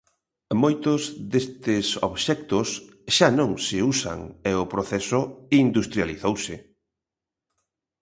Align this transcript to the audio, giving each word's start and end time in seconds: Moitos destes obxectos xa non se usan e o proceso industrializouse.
Moitos 0.63 1.01
destes 1.33 1.85
obxectos 2.09 2.67
xa 3.15 3.27
non 3.39 3.51
se 3.65 3.77
usan 3.93 4.19
e 4.49 4.51
o 4.63 4.69
proceso 4.73 5.19
industrializouse. 5.63 6.55